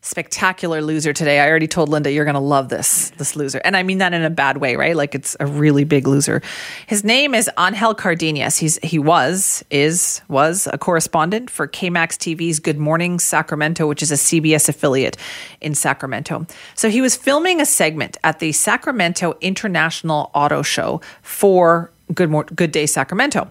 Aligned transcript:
spectacular 0.00 0.80
loser 0.80 1.12
today. 1.12 1.40
I 1.40 1.48
already 1.48 1.66
told 1.66 1.88
Linda 1.88 2.10
you're 2.10 2.24
going 2.24 2.34
to 2.34 2.40
love 2.40 2.68
this 2.68 3.10
this 3.18 3.34
loser. 3.34 3.60
And 3.64 3.76
I 3.76 3.82
mean 3.82 3.98
that 3.98 4.14
in 4.14 4.22
a 4.22 4.30
bad 4.30 4.58
way, 4.58 4.76
right? 4.76 4.96
Like 4.96 5.14
it's 5.14 5.36
a 5.40 5.46
really 5.46 5.84
big 5.84 6.06
loser. 6.06 6.40
His 6.86 7.04
name 7.04 7.34
is 7.34 7.50
Angel 7.58 7.94
Cardenas. 7.94 8.58
He's 8.58 8.78
he 8.82 8.98
was 8.98 9.64
is 9.70 10.22
was 10.28 10.68
a 10.72 10.78
correspondent 10.78 11.50
for 11.50 11.66
KMAX 11.66 12.16
TV's 12.16 12.60
Good 12.60 12.78
Morning 12.78 13.18
Sacramento, 13.18 13.86
which 13.86 14.02
is 14.02 14.12
a 14.12 14.16
CBS 14.16 14.68
affiliate 14.68 15.16
in 15.60 15.74
Sacramento. 15.74 16.46
So 16.74 16.88
he 16.88 17.00
was 17.00 17.16
filming 17.16 17.60
a 17.60 17.66
segment 17.66 18.16
at 18.22 18.38
the 18.38 18.52
Sacramento 18.52 19.36
International 19.40 20.30
Auto 20.32 20.62
Show 20.62 21.00
for 21.22 21.92
Good 22.14 22.30
Good 22.54 22.70
Day 22.70 22.86
Sacramento. 22.86 23.50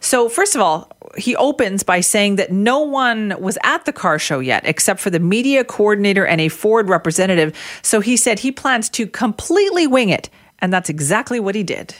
So, 0.00 0.28
first 0.28 0.54
of 0.54 0.60
all, 0.60 0.92
he 1.18 1.36
opens 1.36 1.82
by 1.82 2.00
saying 2.00 2.36
that 2.36 2.52
no 2.52 2.80
one 2.80 3.34
was 3.38 3.58
at 3.62 3.84
the 3.84 3.92
car 3.92 4.18
show 4.18 4.40
yet 4.40 4.62
except 4.64 5.00
for 5.00 5.10
the 5.10 5.20
media 5.20 5.64
coordinator 5.64 6.26
and 6.26 6.40
a 6.40 6.48
Ford 6.48 6.88
representative. 6.88 7.56
So 7.82 8.00
he 8.00 8.16
said 8.16 8.38
he 8.38 8.52
plans 8.52 8.88
to 8.90 9.06
completely 9.06 9.86
wing 9.86 10.08
it. 10.08 10.30
And 10.60 10.72
that's 10.72 10.88
exactly 10.88 11.38
what 11.38 11.54
he 11.54 11.62
did. 11.62 11.94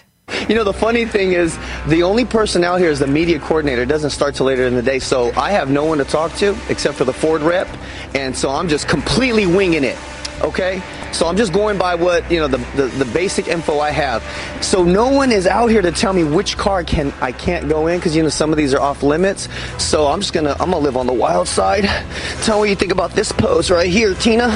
You 0.49 0.55
know, 0.55 0.65
the 0.65 0.75
funny 0.75 1.07
thing 1.07 1.33
is, 1.33 1.59
the 1.87 2.03
only 2.03 2.25
person 2.25 2.63
out 2.63 2.81
here 2.81 2.91
is 2.91 2.99
the 2.99 3.07
media 3.07 3.39
coordinator. 3.39 3.83
It 3.83 3.89
doesn't 3.89 4.11
start 4.11 4.35
till 4.35 4.47
later 4.47 4.67
in 4.67 4.75
the 4.75 4.83
day. 4.83 4.99
So 4.99 5.33
I 5.37 5.53
have 5.53 5.71
no 5.71 5.85
one 5.85 5.99
to 5.99 6.05
talk 6.05 6.35
to 6.35 6.57
except 6.69 6.99
for 6.99 7.05
the 7.05 7.13
Ford 7.13 7.41
rep. 7.41 7.69
And 8.15 8.37
so 8.37 8.51
I'm 8.51 8.69
just 8.69 8.89
completely 8.89 9.47
winging 9.47 9.85
it 9.85 9.97
okay? 10.43 10.83
So 11.13 11.27
I'm 11.27 11.37
just 11.37 11.53
going 11.53 11.79
by 11.79 11.95
what, 11.95 12.31
you 12.31 12.39
know, 12.39 12.49
the, 12.49 12.59
the, 12.77 12.87
the, 12.87 13.05
basic 13.07 13.49
info 13.49 13.81
I 13.81 13.91
have. 13.91 14.23
So 14.63 14.85
no 14.85 15.11
one 15.11 15.33
is 15.33 15.47
out 15.47 15.69
here 15.69 15.83
to 15.83 15.91
tell 15.91 16.13
me 16.13 16.23
which 16.23 16.57
car 16.57 16.85
can 16.85 17.13
I 17.21 17.33
can't 17.33 17.69
go 17.69 17.87
in 17.87 17.99
because, 17.99 18.15
you 18.15 18.23
know, 18.23 18.29
some 18.29 18.51
of 18.53 18.57
these 18.57 18.75
are 18.75 18.81
off 18.81 19.03
limits. 19.03 19.49
So 19.83 20.07
I'm 20.07 20.21
just 20.21 20.33
going 20.33 20.47
to, 20.47 20.53
I'm 20.53 20.71
going 20.71 20.73
to 20.73 20.79
live 20.79 20.97
on 20.97 21.07
the 21.07 21.13
wild 21.13 21.49
side. 21.49 21.85
Tell 22.43 22.57
me 22.57 22.61
what 22.61 22.69
you 22.69 22.77
think 22.77 22.93
about 22.93 23.13
this 23.13 23.33
pose 23.33 23.71
right 23.71 23.89
here, 23.89 24.15
Tina. 24.15 24.49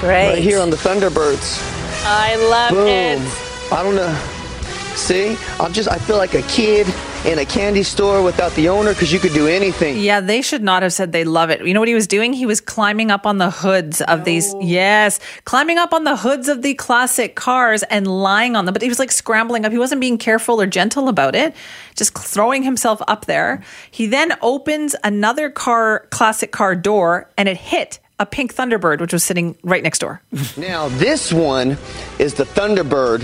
Great. 0.00 0.30
Right 0.30 0.38
here 0.38 0.60
on 0.60 0.70
the 0.70 0.76
Thunderbirds. 0.76 1.60
I 2.04 2.36
love 2.36 2.70
Boom. 2.70 2.88
it. 2.88 3.72
I 3.72 3.82
don't 3.82 3.96
know. 3.96 4.14
See? 4.94 5.36
I'm 5.58 5.72
just, 5.72 5.90
I 5.90 5.98
feel 5.98 6.16
like 6.16 6.34
a 6.34 6.42
kid 6.42 6.86
in 7.24 7.38
a 7.38 7.44
candy 7.44 7.82
store 7.82 8.22
without 8.22 8.50
the 8.52 8.68
owner 8.68 8.94
because 8.94 9.12
you 9.12 9.18
could 9.18 9.34
do 9.34 9.46
anything. 9.46 9.98
Yeah, 9.98 10.20
they 10.20 10.40
should 10.40 10.62
not 10.62 10.82
have 10.82 10.92
said 10.92 11.12
they 11.12 11.24
love 11.24 11.50
it. 11.50 11.64
You 11.66 11.74
know 11.74 11.80
what 11.80 11.88
he 11.88 11.94
was 11.94 12.06
doing? 12.06 12.32
He 12.32 12.46
was 12.46 12.60
climbing 12.60 13.10
up 13.10 13.26
on 13.26 13.38
the 13.38 13.50
hoods 13.50 14.00
of 14.00 14.24
these. 14.24 14.54
Yes, 14.60 15.20
climbing 15.44 15.76
up 15.76 15.92
on 15.92 16.04
the 16.04 16.16
hoods 16.16 16.48
of 16.48 16.62
the 16.62 16.74
classic 16.74 17.36
cars 17.36 17.82
and 17.84 18.06
lying 18.06 18.56
on 18.56 18.64
them. 18.64 18.72
But 18.72 18.82
he 18.82 18.88
was 18.88 18.98
like 18.98 19.12
scrambling 19.12 19.66
up. 19.66 19.72
He 19.72 19.78
wasn't 19.78 20.00
being 20.00 20.16
careful 20.16 20.60
or 20.60 20.66
gentle 20.66 21.08
about 21.08 21.34
it, 21.34 21.54
just 21.94 22.16
throwing 22.16 22.62
himself 22.62 23.02
up 23.06 23.26
there. 23.26 23.62
He 23.90 24.06
then 24.06 24.32
opens 24.40 24.96
another 25.04 25.50
car, 25.50 26.06
classic 26.10 26.52
car 26.52 26.74
door, 26.74 27.28
and 27.36 27.48
it 27.48 27.58
hit 27.58 27.98
a 28.18 28.24
pink 28.24 28.54
Thunderbird, 28.54 29.00
which 29.00 29.12
was 29.12 29.24
sitting 29.24 29.56
right 29.62 29.82
next 29.82 29.98
door. 29.98 30.22
now, 30.56 30.88
this 30.88 31.32
one 31.32 31.76
is 32.18 32.34
the 32.34 32.44
Thunderbird. 32.44 33.22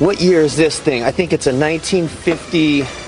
What 0.00 0.20
year 0.20 0.42
is 0.42 0.56
this 0.56 0.78
thing? 0.78 1.02
I 1.02 1.10
think 1.10 1.32
it's 1.32 1.46
a 1.46 1.52
1950. 1.52 3.07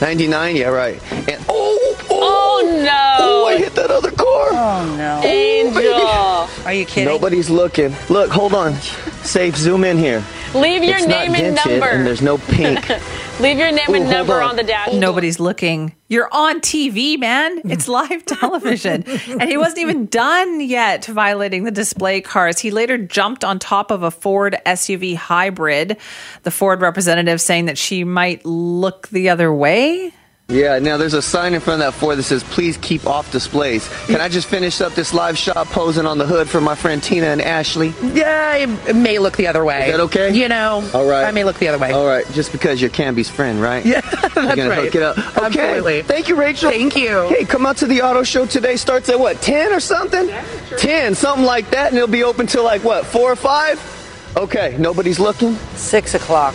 99, 0.00 0.56
yeah, 0.56 0.68
right. 0.68 1.00
And 1.12 1.44
oh, 1.48 1.78
oh, 1.78 2.06
oh 2.10 2.82
no! 2.84 3.16
Oh, 3.18 3.46
I 3.46 3.58
hit 3.58 3.74
that 3.74 3.90
other 3.90 4.10
car. 4.10 4.48
Oh 4.52 4.94
no! 4.96 5.20
Angel, 5.22 6.64
are 6.66 6.72
you 6.72 6.86
kidding? 6.86 7.04
Nobody's 7.04 7.50
looking. 7.50 7.94
Look, 8.08 8.30
hold 8.30 8.54
on. 8.54 8.74
Safe, 9.22 9.56
zoom 9.56 9.84
in 9.84 9.98
here. 9.98 10.24
Leave 10.54 10.82
your 10.82 10.96
it's 10.96 11.06
name 11.06 11.34
and 11.34 11.54
number. 11.54 11.86
And 11.86 12.06
there's 12.06 12.22
no 12.22 12.38
pink. 12.38 12.88
Leave 13.40 13.58
your 13.58 13.72
name 13.72 13.88
Ooh, 13.88 13.94
and 13.94 14.10
number 14.10 14.34
on. 14.42 14.50
on. 14.50 14.56
the 14.56 14.62
dash. 14.62 14.92
Nobody's 14.92 15.40
looking. 15.40 15.94
You're 16.08 16.28
on 16.30 16.60
TV, 16.60 17.18
man. 17.18 17.62
It's 17.70 17.88
live 17.88 18.26
television. 18.26 19.04
and 19.28 19.44
he 19.48 19.56
wasn't 19.56 19.78
even 19.78 20.06
done 20.06 20.60
yet 20.60 21.06
violating 21.06 21.64
the 21.64 21.70
display 21.70 22.20
cars. 22.20 22.58
He 22.58 22.70
later 22.70 22.98
jumped 22.98 23.42
on 23.42 23.58
top 23.58 23.90
of 23.90 24.02
a 24.02 24.10
Ford 24.10 24.58
SUV 24.66 25.14
hybrid. 25.14 25.96
The 26.42 26.50
Ford 26.50 26.82
representative 26.82 27.40
saying 27.40 27.64
that 27.66 27.78
she 27.78 28.04
might 28.04 28.44
look 28.44 29.08
the 29.08 29.30
other 29.30 29.54
way. 29.54 30.12
Yeah, 30.50 30.80
now 30.80 30.96
there's 30.96 31.14
a 31.14 31.22
sign 31.22 31.54
in 31.54 31.60
front 31.60 31.80
of 31.80 31.92
that 31.92 31.98
Ford 31.98 32.18
that 32.18 32.24
says, 32.24 32.42
please 32.42 32.76
keep 32.78 33.06
off 33.06 33.30
displays. 33.30 33.88
Can 34.06 34.20
I 34.20 34.28
just 34.28 34.48
finish 34.48 34.80
up 34.80 34.94
this 34.94 35.14
live 35.14 35.38
shot 35.38 35.66
posing 35.68 36.06
on 36.06 36.18
the 36.18 36.26
hood 36.26 36.48
for 36.48 36.60
my 36.60 36.74
friend 36.74 37.00
Tina 37.00 37.26
and 37.26 37.40
Ashley? 37.40 37.94
Yeah, 38.02 38.56
it 38.56 38.96
may 38.96 39.18
look 39.20 39.36
the 39.36 39.46
other 39.46 39.64
way. 39.64 39.86
Is 39.86 39.92
that 39.92 40.00
okay? 40.04 40.34
You 40.34 40.48
know, 40.48 40.82
All 40.92 41.06
right. 41.08 41.24
I 41.24 41.30
may 41.30 41.44
look 41.44 41.58
the 41.60 41.68
other 41.68 41.78
way. 41.78 41.92
All 41.92 42.04
right, 42.06 42.28
just 42.32 42.50
because 42.50 42.80
you're 42.80 42.90
Canby's 42.90 43.30
friend, 43.30 43.62
right? 43.62 43.86
Yeah, 43.86 44.00
that's 44.00 44.34
You're 44.34 44.56
gonna 44.56 44.70
right. 44.70 44.84
hook 44.84 44.94
it 44.96 45.02
up. 45.02 45.18
Okay. 45.18 45.44
Absolutely. 45.44 46.02
Thank 46.02 46.28
you, 46.28 46.34
Rachel. 46.34 46.70
Thank 46.70 46.96
you. 46.96 47.28
Hey, 47.28 47.44
come 47.44 47.64
out 47.64 47.76
to 47.78 47.86
the 47.86 48.02
auto 48.02 48.24
show 48.24 48.44
today. 48.44 48.74
Starts 48.74 49.08
at 49.08 49.20
what, 49.20 49.40
10 49.40 49.72
or 49.72 49.78
something? 49.80 50.28
Yeah, 50.28 50.44
sure. 50.66 50.78
10, 50.78 51.14
something 51.14 51.44
like 51.46 51.70
that, 51.70 51.88
and 51.88 51.96
it'll 51.96 52.08
be 52.08 52.24
open 52.24 52.46
till 52.48 52.64
like 52.64 52.82
what, 52.82 53.06
4 53.06 53.32
or 53.32 53.36
5? 53.36 54.34
Okay, 54.36 54.76
nobody's 54.78 55.20
looking? 55.20 55.54
Six 55.76 56.14
o'clock. 56.14 56.54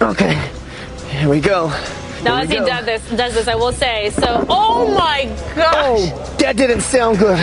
Okay, 0.00 0.48
here 1.08 1.28
we 1.28 1.40
go. 1.40 1.72
Now, 2.22 2.36
as 2.36 2.50
he 2.50 2.56
go. 2.56 2.66
does 2.66 2.84
this, 2.84 3.10
does 3.10 3.34
this, 3.34 3.48
I 3.48 3.54
will 3.54 3.72
say. 3.72 4.10
So, 4.10 4.44
oh 4.48 4.94
my 4.94 5.24
gosh! 5.54 6.10
Oh, 6.12 6.36
that 6.38 6.56
didn't 6.56 6.82
sound 6.82 7.18
good. 7.18 7.38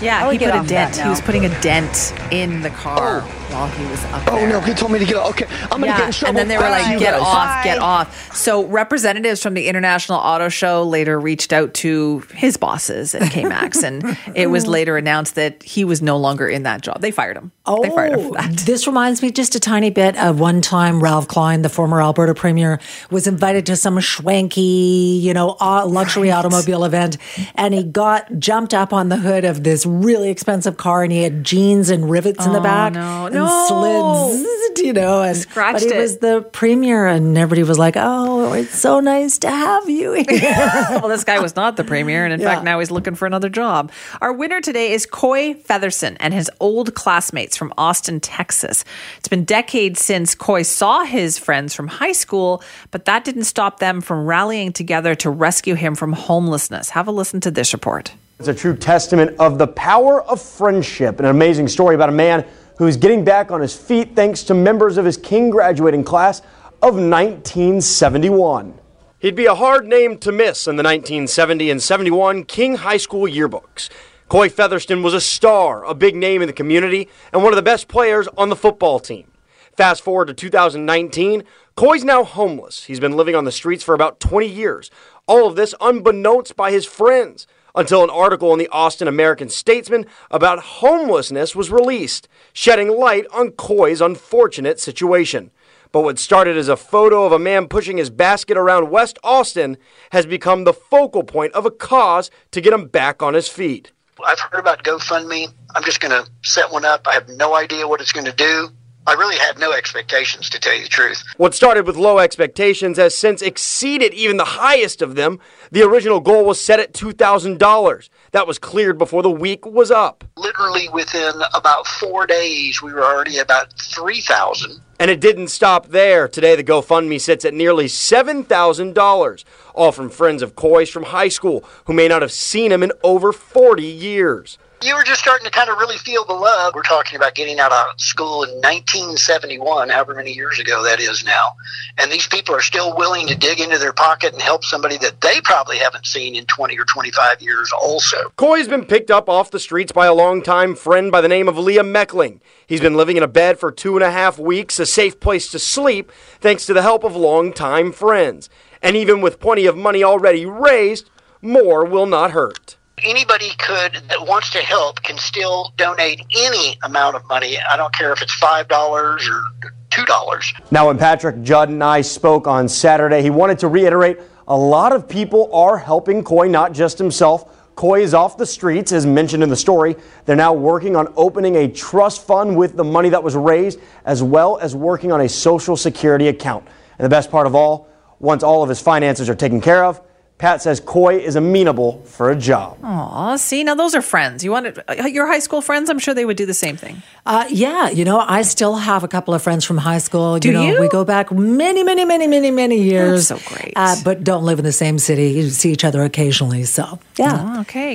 Yeah, 0.00 0.30
he 0.30 0.38
put 0.38 0.48
a 0.48 0.66
dent. 0.66 0.96
He 0.96 1.08
was 1.08 1.20
putting 1.20 1.44
a 1.44 1.60
dent 1.60 2.14
in 2.30 2.62
the 2.62 2.70
car 2.70 3.22
oh. 3.24 3.45
While 3.50 3.68
he 3.68 3.84
was 3.86 4.04
up 4.06 4.22
Oh 4.28 4.46
no, 4.46 4.60
he 4.60 4.74
told 4.74 4.92
me 4.92 4.98
to 4.98 5.04
get 5.04 5.16
off. 5.16 5.30
Okay, 5.30 5.46
I'm 5.70 5.80
gonna 5.80 5.86
get 5.86 6.06
in 6.06 6.12
trouble. 6.12 6.28
And 6.28 6.36
then 6.36 6.48
they 6.48 6.56
were 6.56 6.62
Back 6.62 6.82
like, 6.88 6.98
get 6.98 7.12
guys. 7.12 7.22
off, 7.22 7.64
get 7.64 7.78
off. 7.78 8.34
So 8.36 8.66
representatives 8.66 9.42
from 9.42 9.54
the 9.54 9.68
International 9.68 10.18
Auto 10.18 10.48
Show 10.48 10.82
later 10.82 11.18
reached 11.18 11.52
out 11.52 11.74
to 11.74 12.20
his 12.34 12.56
bosses 12.56 13.14
at 13.14 13.22
KMAX, 13.22 13.82
and 13.84 14.18
it 14.36 14.48
was 14.48 14.66
later 14.66 14.96
announced 14.96 15.34
that 15.36 15.62
he 15.62 15.84
was 15.84 16.02
no 16.02 16.16
longer 16.16 16.48
in 16.48 16.64
that 16.64 16.82
job. 16.82 17.00
They 17.00 17.10
fired 17.10 17.36
him. 17.36 17.52
Oh, 17.66 17.82
they 17.82 17.90
fired 17.90 18.18
him 18.18 18.28
for 18.28 18.34
that. 18.34 18.50
this 18.60 18.86
reminds 18.86 19.22
me 19.22 19.30
just 19.30 19.54
a 19.54 19.60
tiny 19.60 19.90
bit 19.90 20.16
of 20.16 20.38
one 20.40 20.60
time 20.60 21.02
Ralph 21.02 21.28
Klein, 21.28 21.62
the 21.62 21.68
former 21.68 22.00
Alberta 22.00 22.34
premier, 22.34 22.80
was 23.10 23.26
invited 23.26 23.66
to 23.66 23.76
some 23.76 23.96
schwanky, 23.98 25.20
you 25.20 25.34
know, 25.34 25.56
au- 25.60 25.86
luxury 25.86 26.30
automobile 26.30 26.84
event, 26.84 27.16
and 27.54 27.74
he 27.74 27.82
got 27.84 28.38
jumped 28.38 28.74
up 28.74 28.92
on 28.92 29.08
the 29.08 29.16
hood 29.16 29.44
of 29.44 29.64
this 29.64 29.86
really 29.86 30.30
expensive 30.30 30.76
car, 30.76 31.02
and 31.02 31.12
he 31.12 31.22
had 31.22 31.44
jeans 31.44 31.90
and 31.90 32.10
rivets 32.10 32.44
in 32.44 32.52
the 32.52 32.60
oh, 32.60 32.62
back, 32.62 32.92
no. 32.92 33.28
And 33.36 33.44
No. 33.44 34.28
slid, 34.32 34.78
you 34.86 34.92
know, 34.92 35.22
and 35.22 35.36
Scratched 35.36 35.72
but 35.74 35.82
he 35.82 35.88
it. 35.94 35.98
was 35.98 36.18
the 36.18 36.42
premier, 36.52 37.06
and 37.06 37.36
everybody 37.36 37.62
was 37.62 37.78
like, 37.78 37.94
"Oh, 37.96 38.52
it's 38.52 38.78
so 38.78 39.00
nice 39.00 39.38
to 39.38 39.50
have 39.50 39.88
you 39.88 40.12
here." 40.28 40.56
well, 40.90 41.08
this 41.08 41.24
guy 41.24 41.38
was 41.40 41.54
not 41.56 41.76
the 41.76 41.84
premier, 41.84 42.24
and 42.24 42.32
in 42.32 42.40
Yeah. 42.40 42.54
fact, 42.54 42.64
now 42.64 42.78
he's 42.78 42.90
looking 42.90 43.14
for 43.14 43.26
another 43.26 43.48
job. 43.48 43.90
Our 44.20 44.32
winner 44.32 44.60
today 44.60 44.92
is 44.92 45.06
Coy 45.06 45.54
Featherston 45.54 46.16
and 46.18 46.32
his 46.34 46.50
old 46.60 46.94
classmates 46.94 47.56
from 47.56 47.72
Austin, 47.78 48.20
Texas. 48.20 48.84
It's 49.18 49.28
been 49.28 49.44
decades 49.44 50.04
since 50.04 50.34
Coy 50.34 50.62
saw 50.62 51.04
his 51.04 51.38
friends 51.38 51.74
from 51.74 51.88
high 51.88 52.12
school, 52.12 52.62
but 52.90 53.04
that 53.06 53.24
didn't 53.24 53.44
stop 53.44 53.78
them 53.80 54.00
from 54.00 54.26
rallying 54.26 54.72
together 54.72 55.14
to 55.16 55.30
rescue 55.30 55.74
him 55.74 55.94
from 55.94 56.12
homelessness. 56.12 56.90
Have 56.90 57.08
a 57.08 57.12
listen 57.12 57.40
to 57.40 57.50
this 57.50 57.72
report. 57.72 58.12
It's 58.38 58.48
a 58.48 58.54
true 58.54 58.76
testament 58.76 59.34
of 59.38 59.56
the 59.56 59.66
power 59.66 60.22
of 60.24 60.42
friendship. 60.42 61.18
An 61.20 61.24
amazing 61.26 61.68
story 61.68 61.94
about 61.94 62.10
a 62.10 62.12
man 62.12 62.44
who's 62.78 62.96
getting 62.96 63.24
back 63.24 63.50
on 63.50 63.60
his 63.60 63.74
feet 63.74 64.14
thanks 64.14 64.42
to 64.44 64.54
members 64.54 64.98
of 64.98 65.04
his 65.04 65.16
King 65.16 65.50
graduating 65.50 66.04
class 66.04 66.40
of 66.82 66.94
1971. 66.94 68.78
He'd 69.18 69.34
be 69.34 69.46
a 69.46 69.54
hard 69.54 69.86
name 69.86 70.18
to 70.18 70.30
miss 70.30 70.66
in 70.66 70.76
the 70.76 70.82
1970 70.82 71.70
and 71.70 71.82
71 71.82 72.44
King 72.44 72.76
High 72.76 72.98
School 72.98 73.26
yearbooks. 73.26 73.88
Coy 74.28 74.48
Featherston 74.48 75.02
was 75.02 75.14
a 75.14 75.20
star, 75.20 75.84
a 75.84 75.94
big 75.94 76.16
name 76.16 76.42
in 76.42 76.48
the 76.48 76.52
community, 76.52 77.08
and 77.32 77.42
one 77.42 77.52
of 77.52 77.56
the 77.56 77.62
best 77.62 77.88
players 77.88 78.28
on 78.36 78.50
the 78.50 78.56
football 78.56 79.00
team. 79.00 79.30
Fast 79.76 80.02
forward 80.02 80.26
to 80.26 80.34
2019, 80.34 81.44
Coy's 81.76 82.04
now 82.04 82.24
homeless. 82.24 82.84
He's 82.84 83.00
been 83.00 83.16
living 83.16 83.34
on 83.34 83.44
the 83.44 83.52
streets 83.52 83.84
for 83.84 83.94
about 83.94 84.20
20 84.20 84.46
years. 84.46 84.90
All 85.26 85.46
of 85.46 85.56
this 85.56 85.74
unbeknownst 85.80 86.56
by 86.56 86.72
his 86.72 86.86
friends 86.86 87.46
until 87.76 88.02
an 88.02 88.10
article 88.10 88.52
in 88.52 88.58
the 88.58 88.68
Austin 88.68 89.06
American 89.06 89.48
Statesman 89.48 90.06
about 90.30 90.58
homelessness 90.58 91.54
was 91.54 91.70
released, 91.70 92.26
shedding 92.52 92.88
light 92.88 93.26
on 93.32 93.52
Coy's 93.52 94.00
unfortunate 94.00 94.80
situation. 94.80 95.50
But 95.92 96.00
what 96.00 96.18
started 96.18 96.56
as 96.56 96.68
a 96.68 96.76
photo 96.76 97.24
of 97.24 97.32
a 97.32 97.38
man 97.38 97.68
pushing 97.68 97.98
his 97.98 98.10
basket 98.10 98.56
around 98.56 98.90
West 98.90 99.18
Austin 99.22 99.76
has 100.10 100.26
become 100.26 100.64
the 100.64 100.72
focal 100.72 101.22
point 101.22 101.52
of 101.52 101.64
a 101.64 101.70
cause 101.70 102.30
to 102.50 102.60
get 102.60 102.72
him 102.72 102.88
back 102.88 103.22
on 103.22 103.34
his 103.34 103.48
feet. 103.48 103.92
I've 104.24 104.40
heard 104.40 104.58
about 104.58 104.82
GoFundMe. 104.82 105.52
I'm 105.74 105.84
just 105.84 106.00
going 106.00 106.10
to 106.10 106.30
set 106.42 106.70
one 106.70 106.84
up. 106.84 107.06
I 107.06 107.12
have 107.12 107.28
no 107.28 107.54
idea 107.54 107.86
what 107.86 108.00
it's 108.00 108.12
going 108.12 108.26
to 108.26 108.32
do. 108.32 108.70
I 109.08 109.12
really 109.12 109.36
had 109.36 109.58
no 109.58 109.72
expectations, 109.72 110.50
to 110.50 110.58
tell 110.58 110.74
you 110.74 110.82
the 110.82 110.88
truth. 110.88 111.22
What 111.36 111.54
started 111.54 111.86
with 111.86 111.96
low 111.96 112.18
expectations 112.18 112.98
has 112.98 113.16
since 113.16 113.40
exceeded 113.40 114.12
even 114.14 114.36
the 114.36 114.44
highest 114.44 115.00
of 115.00 115.14
them. 115.14 115.38
The 115.70 115.82
original 115.84 116.18
goal 116.18 116.44
was 116.44 116.60
set 116.60 116.80
at 116.80 116.92
$2,000. 116.92 118.08
That 118.32 118.48
was 118.48 118.58
cleared 118.58 118.98
before 118.98 119.22
the 119.22 119.30
week 119.30 119.64
was 119.64 119.92
up. 119.92 120.24
Literally 120.36 120.88
within 120.88 121.34
about 121.54 121.86
four 121.86 122.26
days, 122.26 122.82
we 122.82 122.92
were 122.92 123.04
already 123.04 123.38
about 123.38 123.72
3,000. 123.74 124.80
And 124.98 125.10
it 125.10 125.20
didn't 125.20 125.48
stop 125.48 125.88
there. 125.88 126.26
Today, 126.26 126.56
the 126.56 126.64
GoFundMe 126.64 127.20
sits 127.20 127.44
at 127.44 127.54
nearly 127.54 127.84
$7,000, 127.84 129.44
all 129.74 129.92
from 129.92 130.10
friends 130.10 130.42
of 130.42 130.56
Coy's 130.56 130.90
from 130.90 131.04
high 131.04 131.28
school 131.28 131.62
who 131.84 131.92
may 131.92 132.08
not 132.08 132.22
have 132.22 132.32
seen 132.32 132.72
him 132.72 132.82
in 132.82 132.92
over 133.04 133.32
40 133.32 133.84
years. 133.84 134.58
You 134.82 134.94
were 134.94 135.04
just 135.04 135.20
starting 135.20 135.46
to 135.46 135.50
kind 135.50 135.70
of 135.70 135.78
really 135.78 135.96
feel 135.96 136.26
the 136.26 136.34
love. 136.34 136.74
We're 136.74 136.82
talking 136.82 137.16
about 137.16 137.34
getting 137.34 137.58
out 137.58 137.72
of 137.72 137.98
school 137.98 138.42
in 138.42 138.50
1971, 138.56 139.88
however 139.88 140.14
many 140.14 140.32
years 140.32 140.58
ago 140.58 140.82
that 140.84 141.00
is 141.00 141.24
now. 141.24 141.56
And 141.96 142.12
these 142.12 142.26
people 142.26 142.54
are 142.54 142.60
still 142.60 142.94
willing 142.94 143.26
to 143.28 143.34
dig 143.34 143.58
into 143.58 143.78
their 143.78 143.94
pocket 143.94 144.34
and 144.34 144.42
help 144.42 144.64
somebody 144.64 144.98
that 144.98 145.22
they 145.22 145.40
probably 145.40 145.78
haven't 145.78 146.04
seen 146.04 146.36
in 146.36 146.44
20 146.44 146.78
or 146.78 146.84
25 146.84 147.40
years, 147.40 147.72
also. 147.72 148.30
Coy's 148.36 148.68
been 148.68 148.84
picked 148.84 149.10
up 149.10 149.30
off 149.30 149.50
the 149.50 149.58
streets 149.58 149.92
by 149.92 150.04
a 150.04 150.14
longtime 150.14 150.74
friend 150.74 151.10
by 151.10 151.22
the 151.22 151.28
name 151.28 151.48
of 151.48 151.56
Leah 151.56 151.82
Meckling. 151.82 152.40
He's 152.66 152.80
been 152.82 152.96
living 152.96 153.16
in 153.16 153.22
a 153.22 153.28
bed 153.28 153.58
for 153.58 153.72
two 153.72 153.96
and 153.96 154.04
a 154.04 154.10
half 154.10 154.38
weeks, 154.38 154.78
a 154.78 154.84
safe 154.84 155.18
place 155.20 155.50
to 155.52 155.58
sleep, 155.58 156.12
thanks 156.38 156.66
to 156.66 156.74
the 156.74 156.82
help 156.82 157.02
of 157.02 157.16
longtime 157.16 157.92
friends. 157.92 158.50
And 158.82 158.94
even 158.94 159.22
with 159.22 159.40
plenty 159.40 159.64
of 159.64 159.76
money 159.76 160.04
already 160.04 160.44
raised, 160.44 161.08
more 161.40 161.82
will 161.84 162.06
not 162.06 162.32
hurt. 162.32 162.75
Anybody 163.04 163.50
could 163.58 164.00
that 164.08 164.26
wants 164.26 164.48
to 164.50 164.58
help 164.58 165.02
can 165.02 165.18
still 165.18 165.70
donate 165.76 166.24
any 166.34 166.78
amount 166.82 167.14
of 167.14 167.28
money. 167.28 167.58
I 167.70 167.76
don't 167.76 167.92
care 167.92 168.10
if 168.10 168.22
it's 168.22 168.32
five 168.32 168.68
dollars 168.68 169.28
or 169.28 169.44
two 169.90 170.06
dollars. 170.06 170.50
Now, 170.70 170.86
when 170.86 170.96
Patrick 170.96 171.42
Judd 171.42 171.68
and 171.68 171.84
I 171.84 172.00
spoke 172.00 172.46
on 172.46 172.68
Saturday, 172.70 173.20
he 173.20 173.28
wanted 173.28 173.58
to 173.58 173.68
reiterate 173.68 174.20
a 174.48 174.56
lot 174.56 174.92
of 174.92 175.06
people 175.06 175.54
are 175.54 175.76
helping 175.76 176.24
Coy, 176.24 176.48
not 176.48 176.72
just 176.72 176.96
himself. 176.96 177.74
Coy 177.74 178.00
is 178.00 178.14
off 178.14 178.38
the 178.38 178.46
streets, 178.46 178.92
as 178.92 179.04
mentioned 179.04 179.42
in 179.42 179.50
the 179.50 179.56
story. 179.56 179.94
They're 180.24 180.34
now 180.34 180.54
working 180.54 180.96
on 180.96 181.12
opening 181.16 181.56
a 181.56 181.68
trust 181.68 182.26
fund 182.26 182.56
with 182.56 182.76
the 182.76 182.84
money 182.84 183.10
that 183.10 183.22
was 183.22 183.36
raised, 183.36 183.78
as 184.06 184.22
well 184.22 184.56
as 184.56 184.74
working 184.74 185.12
on 185.12 185.20
a 185.20 185.28
social 185.28 185.76
security 185.76 186.28
account. 186.28 186.66
And 186.98 187.04
the 187.04 187.10
best 187.10 187.30
part 187.30 187.46
of 187.46 187.54
all, 187.54 187.90
once 188.20 188.42
all 188.42 188.62
of 188.62 188.70
his 188.70 188.80
finances 188.80 189.28
are 189.28 189.34
taken 189.34 189.60
care 189.60 189.84
of, 189.84 190.00
Pat 190.38 190.60
says 190.60 190.80
Coy 190.80 191.16
is 191.16 191.34
amenable 191.34 192.02
for 192.04 192.30
a 192.30 192.36
job. 192.36 192.76
Aw, 192.82 193.36
see, 193.36 193.64
now 193.64 193.74
those 193.74 193.94
are 193.94 194.02
friends. 194.02 194.44
You 194.44 194.50
wanted 194.50 194.78
uh, 194.86 195.06
your 195.06 195.26
high 195.26 195.38
school 195.38 195.62
friends? 195.62 195.88
I'm 195.88 195.98
sure 195.98 196.12
they 196.12 196.26
would 196.26 196.36
do 196.36 196.44
the 196.44 196.52
same 196.52 196.76
thing. 196.76 197.00
Uh, 197.24 197.46
yeah, 197.48 197.88
you 197.88 198.04
know, 198.04 198.20
I 198.20 198.42
still 198.42 198.76
have 198.76 199.02
a 199.02 199.08
couple 199.08 199.32
of 199.32 199.42
friends 199.42 199.64
from 199.64 199.78
high 199.78 199.96
school. 199.96 200.38
Do 200.38 200.48
you 200.48 200.54
know, 200.54 200.66
you? 200.66 200.78
we 200.78 200.88
go 200.88 201.06
back 201.06 201.32
many, 201.32 201.82
many, 201.82 202.04
many, 202.04 202.26
many, 202.26 202.50
many 202.50 202.82
years. 202.82 203.28
That's 203.30 203.42
so 203.42 203.54
great. 203.54 203.72
Uh, 203.76 203.96
but 204.04 204.24
don't 204.24 204.44
live 204.44 204.58
in 204.58 204.66
the 204.66 204.72
same 204.72 204.98
city. 204.98 205.30
You 205.30 205.48
see 205.48 205.72
each 205.72 205.84
other 205.84 206.02
occasionally. 206.04 206.64
So, 206.64 206.98
yeah. 207.16 207.60
Okay. 207.60 207.94